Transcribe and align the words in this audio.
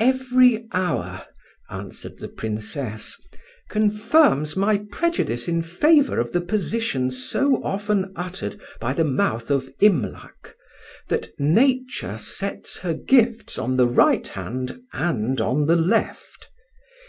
"Every 0.00 0.66
hour," 0.72 1.26
answered 1.68 2.18
the 2.18 2.26
Princess, 2.26 3.16
"confirms 3.68 4.56
my 4.56 4.78
prejudice 4.90 5.46
in 5.46 5.62
favour 5.62 6.18
of 6.18 6.32
the 6.32 6.40
position 6.40 7.12
so 7.12 7.62
often 7.62 8.12
uttered 8.16 8.60
by 8.80 8.94
the 8.94 9.04
mouth 9.04 9.48
of 9.48 9.70
Imlac, 9.78 10.56
that 11.06 11.28
'Nature 11.38 12.18
sets 12.18 12.78
her 12.78 12.94
gifts 12.94 13.58
on 13.58 13.76
the 13.76 13.86
right 13.86 14.26
hand 14.26 14.82
and 14.92 15.40
on 15.40 15.66
the 15.68 15.76
left. 15.76 16.48